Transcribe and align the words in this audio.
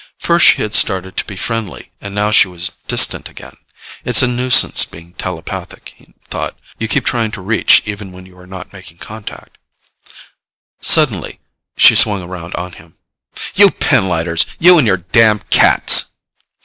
First 0.17 0.47
she 0.47 0.63
had 0.63 0.73
started 0.73 1.15
to 1.17 1.25
be 1.25 1.35
friendly 1.35 1.91
and 2.01 2.15
now 2.15 2.31
she 2.31 2.47
was 2.47 2.79
distant 2.87 3.29
again. 3.29 3.55
It's 4.03 4.23
a 4.23 4.27
nuisance 4.27 4.83
being 4.83 5.13
telepathic, 5.13 5.93
he 5.95 6.15
thought. 6.27 6.57
You 6.79 6.87
keep 6.87 7.05
trying 7.05 7.29
to 7.33 7.41
reach 7.43 7.83
even 7.85 8.11
when 8.11 8.25
you 8.25 8.35
are 8.39 8.47
not 8.47 8.73
making 8.73 8.97
contact. 8.97 9.59
Suddenly 10.81 11.39
she 11.77 11.93
swung 11.93 12.23
around 12.23 12.55
on 12.55 12.71
him. 12.71 12.97
"You 13.53 13.69
pinlighters! 13.69 14.47
You 14.57 14.79
and 14.79 14.87
your 14.87 14.97
damn 14.97 15.37
cats!" 15.37 16.05